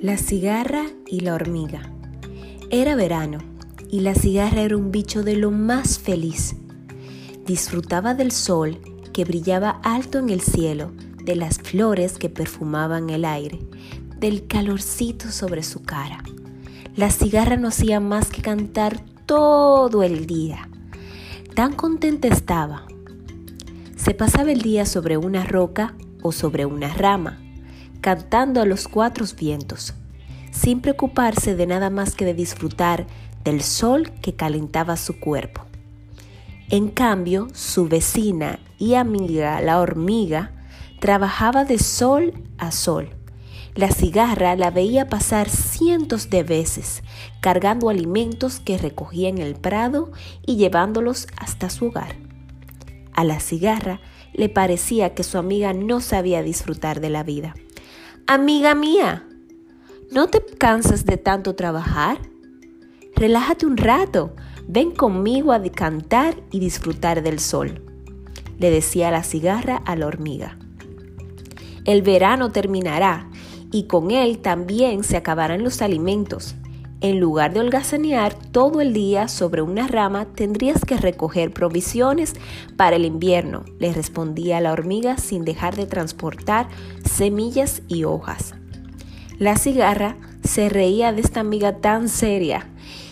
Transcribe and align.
La 0.00 0.16
cigarra 0.16 0.84
y 1.08 1.22
la 1.22 1.34
hormiga. 1.34 1.92
Era 2.70 2.94
verano 2.94 3.38
y 3.90 3.98
la 3.98 4.14
cigarra 4.14 4.62
era 4.62 4.76
un 4.76 4.92
bicho 4.92 5.24
de 5.24 5.34
lo 5.34 5.50
más 5.50 5.98
feliz. 5.98 6.54
Disfrutaba 7.44 8.14
del 8.14 8.30
sol 8.30 8.78
que 9.12 9.24
brillaba 9.24 9.80
alto 9.82 10.20
en 10.20 10.30
el 10.30 10.40
cielo, 10.40 10.92
de 11.24 11.34
las 11.34 11.58
flores 11.58 12.16
que 12.16 12.28
perfumaban 12.28 13.10
el 13.10 13.24
aire, 13.24 13.58
del 14.20 14.46
calorcito 14.46 15.32
sobre 15.32 15.64
su 15.64 15.82
cara. 15.82 16.22
La 16.94 17.10
cigarra 17.10 17.56
no 17.56 17.66
hacía 17.66 17.98
más 17.98 18.30
que 18.30 18.40
cantar 18.40 19.00
todo 19.26 20.04
el 20.04 20.26
día. 20.26 20.68
Tan 21.56 21.72
contenta 21.72 22.28
estaba. 22.28 22.86
Se 23.96 24.14
pasaba 24.14 24.52
el 24.52 24.62
día 24.62 24.86
sobre 24.86 25.16
una 25.16 25.42
roca 25.42 25.96
o 26.22 26.30
sobre 26.30 26.66
una 26.66 26.94
rama 26.94 27.40
cantando 28.00 28.60
a 28.60 28.66
los 28.66 28.88
cuatro 28.88 29.26
vientos, 29.38 29.94
sin 30.50 30.80
preocuparse 30.80 31.54
de 31.56 31.66
nada 31.66 31.90
más 31.90 32.14
que 32.14 32.24
de 32.24 32.34
disfrutar 32.34 33.06
del 33.44 33.62
sol 33.62 34.10
que 34.22 34.34
calentaba 34.34 34.96
su 34.96 35.18
cuerpo. 35.18 35.62
En 36.70 36.88
cambio, 36.88 37.48
su 37.54 37.88
vecina 37.88 38.58
y 38.78 38.94
amiga, 38.94 39.60
la 39.60 39.80
hormiga, 39.80 40.52
trabajaba 41.00 41.64
de 41.64 41.78
sol 41.78 42.34
a 42.58 42.72
sol. 42.72 43.10
La 43.74 43.90
cigarra 43.90 44.56
la 44.56 44.70
veía 44.70 45.08
pasar 45.08 45.48
cientos 45.48 46.30
de 46.30 46.42
veces, 46.42 47.02
cargando 47.40 47.88
alimentos 47.88 48.58
que 48.58 48.76
recogía 48.76 49.28
en 49.28 49.38
el 49.38 49.54
prado 49.54 50.10
y 50.44 50.56
llevándolos 50.56 51.28
hasta 51.36 51.70
su 51.70 51.86
hogar. 51.86 52.16
A 53.12 53.24
la 53.24 53.40
cigarra 53.40 54.00
le 54.34 54.48
parecía 54.48 55.14
que 55.14 55.22
su 55.22 55.38
amiga 55.38 55.72
no 55.72 56.00
sabía 56.00 56.42
disfrutar 56.42 57.00
de 57.00 57.10
la 57.10 57.22
vida 57.22 57.54
Amiga 58.30 58.74
mía, 58.74 59.26
¿no 60.10 60.26
te 60.26 60.44
cansas 60.44 61.06
de 61.06 61.16
tanto 61.16 61.54
trabajar? 61.54 62.18
Relájate 63.16 63.64
un 63.64 63.78
rato, 63.78 64.36
ven 64.66 64.90
conmigo 64.90 65.50
a 65.50 65.62
cantar 65.62 66.34
y 66.50 66.60
disfrutar 66.60 67.22
del 67.22 67.38
sol, 67.38 67.82
le 68.58 68.70
decía 68.70 69.10
la 69.10 69.22
cigarra 69.22 69.76
a 69.76 69.96
la 69.96 70.06
hormiga. 70.06 70.58
El 71.86 72.02
verano 72.02 72.50
terminará 72.52 73.30
y 73.72 73.84
con 73.84 74.10
él 74.10 74.40
también 74.40 75.04
se 75.04 75.16
acabarán 75.16 75.64
los 75.64 75.80
alimentos. 75.80 76.54
En 77.00 77.20
lugar 77.20 77.54
de 77.54 77.60
holgazanear 77.60 78.34
todo 78.34 78.82
el 78.82 78.92
día 78.92 79.28
sobre 79.28 79.62
una 79.62 79.86
rama, 79.86 80.26
tendrías 80.26 80.84
que 80.84 80.98
recoger 80.98 81.52
provisiones 81.52 82.34
para 82.76 82.96
el 82.96 83.06
invierno, 83.06 83.64
le 83.78 83.92
respondía 83.92 84.60
la 84.60 84.72
hormiga 84.72 85.16
sin 85.16 85.46
dejar 85.46 85.76
de 85.76 85.86
transportar 85.86 86.68
semillas 87.18 87.82
y 87.88 88.04
hojas. 88.04 88.54
La 89.40 89.56
cigarra 89.56 90.16
se 90.44 90.68
reía 90.68 91.12
de 91.12 91.20
esta 91.20 91.40
amiga 91.40 91.78
tan 91.78 92.08
seria 92.08 92.68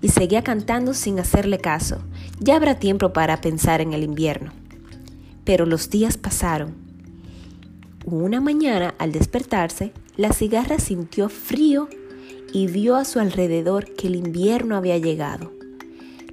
y 0.00 0.08
seguía 0.08 0.42
cantando 0.42 0.94
sin 0.94 1.18
hacerle 1.20 1.58
caso. 1.58 1.98
Ya 2.38 2.56
habrá 2.56 2.78
tiempo 2.78 3.12
para 3.12 3.42
pensar 3.42 3.82
en 3.82 3.92
el 3.92 4.02
invierno. 4.02 4.52
Pero 5.44 5.66
los 5.66 5.90
días 5.90 6.16
pasaron. 6.16 6.74
Una 8.06 8.40
mañana, 8.40 8.94
al 8.96 9.12
despertarse, 9.12 9.92
la 10.16 10.32
cigarra 10.32 10.78
sintió 10.78 11.28
frío 11.28 11.86
y 12.54 12.68
vio 12.68 12.96
a 12.96 13.04
su 13.04 13.20
alrededor 13.20 13.94
que 13.96 14.06
el 14.06 14.16
invierno 14.16 14.76
había 14.76 14.96
llegado. 14.96 15.52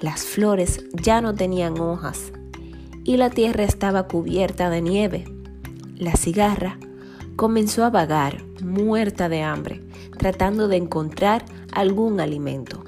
Las 0.00 0.24
flores 0.24 0.84
ya 1.00 1.20
no 1.20 1.32
tenían 1.32 1.78
hojas 1.78 2.32
y 3.04 3.18
la 3.18 3.30
tierra 3.30 3.62
estaba 3.62 4.08
cubierta 4.08 4.68
de 4.68 4.82
nieve. 4.82 5.24
La 5.96 6.16
cigarra 6.16 6.76
comenzó 7.36 7.84
a 7.84 7.90
vagar, 7.90 8.42
muerta 8.62 9.28
de 9.28 9.42
hambre, 9.42 9.82
tratando 10.18 10.68
de 10.68 10.76
encontrar 10.76 11.44
algún 11.72 12.20
alimento. 12.20 12.84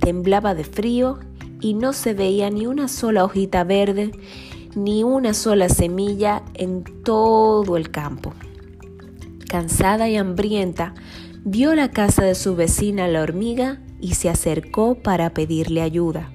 Temblaba 0.00 0.54
de 0.54 0.64
frío 0.64 1.18
y 1.60 1.74
no 1.74 1.92
se 1.92 2.14
veía 2.14 2.50
ni 2.50 2.66
una 2.66 2.88
sola 2.88 3.24
hojita 3.24 3.64
verde, 3.64 4.12
ni 4.74 5.04
una 5.04 5.34
sola 5.34 5.68
semilla 5.68 6.42
en 6.54 6.84
todo 7.04 7.76
el 7.76 7.90
campo. 7.90 8.34
Cansada 9.48 10.08
y 10.08 10.16
hambrienta, 10.16 10.94
vio 11.44 11.74
la 11.74 11.90
casa 11.90 12.24
de 12.24 12.34
su 12.34 12.56
vecina 12.56 13.08
la 13.08 13.22
hormiga 13.22 13.80
y 14.00 14.14
se 14.14 14.28
acercó 14.28 14.96
para 14.96 15.30
pedirle 15.34 15.82
ayuda. 15.82 16.32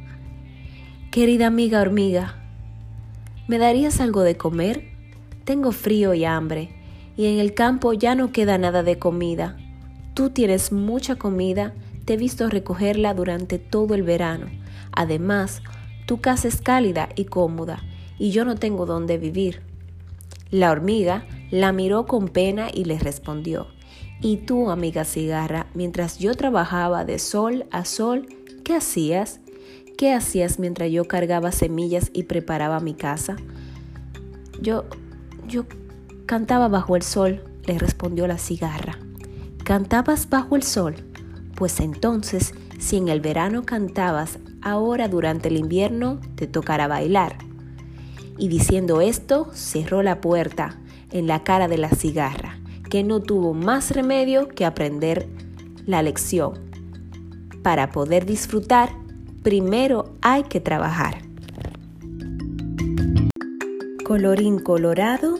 Querida 1.12 1.48
amiga 1.48 1.82
hormiga, 1.82 2.44
¿me 3.48 3.58
darías 3.58 4.00
algo 4.00 4.22
de 4.22 4.38
comer? 4.38 4.92
Tengo 5.46 5.72
frío 5.72 6.14
y 6.14 6.26
hambre, 6.26 6.77
y 7.18 7.26
en 7.26 7.40
el 7.40 7.54
campo 7.54 7.92
ya 7.94 8.16
no 8.16 8.32
queda 8.32 8.58
nada 8.58 8.84
de 8.84 9.00
comida. 9.00 9.58
Tú 10.14 10.30
tienes 10.30 10.72
mucha 10.72 11.16
comida, 11.16 11.74
te 12.06 12.14
he 12.14 12.18
visto 12.18 12.50
recogerla 12.50 13.14
durante 13.14 13.60
todo 13.60 13.96
el 13.96 14.04
verano. 14.04 14.48
Además, 14.94 15.62
tu 16.06 16.22
casa 16.22 16.48
es 16.48 16.62
cálida 16.62 17.10
y 17.16 17.26
cómoda, 17.26 17.84
y 18.18 18.32
yo 18.32 18.46
no 18.46 18.56
tengo 18.56 18.86
dónde 18.86 19.18
vivir. 19.18 19.62
La 20.52 20.72
hormiga 20.72 21.26
la 21.52 21.74
miró 21.74 22.06
con 22.06 22.30
pena 22.30 22.68
y 22.74 22.86
le 22.86 22.98
respondió, 23.00 23.68
y 24.22 24.38
tú, 24.38 24.70
amiga 24.70 25.04
cigarra, 25.04 25.68
mientras 25.74 26.18
yo 26.20 26.34
trabajaba 26.34 27.04
de 27.04 27.20
sol 27.20 27.66
a 27.72 27.86
sol, 27.86 28.28
¿qué 28.64 28.76
hacías? 28.76 29.40
¿Qué 29.98 30.14
hacías 30.14 30.60
mientras 30.60 30.92
yo 30.92 31.06
cargaba 31.06 31.52
semillas 31.52 32.12
y 32.14 32.24
preparaba 32.24 32.80
mi 32.80 32.94
casa? 32.94 33.36
Yo, 34.62 34.86
yo 35.48 35.66
cantaba 36.28 36.68
bajo 36.68 36.96
el 36.96 37.02
sol, 37.02 37.42
le 37.66 37.80
respondió 37.80 38.28
la 38.28 38.38
cigarra. 38.38 39.00
¿Cantabas 39.64 40.30
bajo 40.30 40.56
el 40.56 40.62
sol? 40.62 40.96
Pues 41.56 41.80
entonces, 41.80 42.54
si 42.78 42.98
en 42.98 43.08
el 43.08 43.22
verano 43.22 43.64
cantabas, 43.64 44.38
ahora 44.62 45.08
durante 45.08 45.48
el 45.48 45.58
invierno 45.58 46.20
te 46.36 46.46
tocará 46.46 46.88
bailar. 46.88 47.38
Y 48.38 48.50
diciendo 48.50 49.02
esto, 49.02 49.50
cerró 49.54 50.04
la 50.04 50.22
puerta 50.22 50.78
en 51.12 51.26
la 51.26 51.44
cara 51.44 51.68
de 51.68 51.78
la 51.80 51.90
cigarra 51.90 52.60
que 52.90 53.04
no 53.04 53.22
tuvo 53.22 53.54
más 53.54 53.92
remedio 53.92 54.48
que 54.50 54.66
aprender 54.66 55.28
la 55.86 56.02
lección. 56.02 56.54
Para 57.64 57.92
poder 57.92 58.26
disfrutar, 58.26 58.92
primero 59.44 60.16
hay 60.22 60.44
que 60.44 60.60
trabajar. 60.60 61.22
Colorín 64.06 64.60
colorado, 64.60 65.40